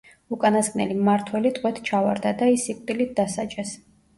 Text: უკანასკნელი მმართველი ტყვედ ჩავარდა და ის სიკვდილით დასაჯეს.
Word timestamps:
უკანასკნელი 0.35 0.95
მმართველი 1.01 1.51
ტყვედ 1.59 1.83
ჩავარდა 1.91 2.33
და 2.43 2.51
ის 2.55 2.67
სიკვდილით 2.71 3.17
დასაჯეს. 3.21 3.79